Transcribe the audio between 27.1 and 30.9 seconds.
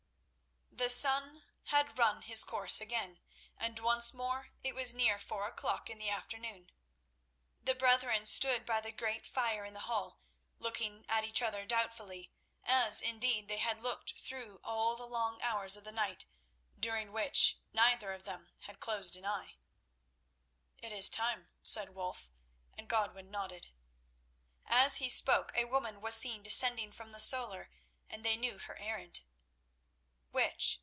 the solar, and they knew her errand. "Which?"